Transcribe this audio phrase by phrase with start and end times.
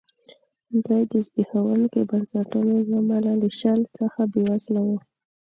[0.85, 4.97] دوی د زبېښونکو بنسټونو له امله له شل څخه بېوزله وو.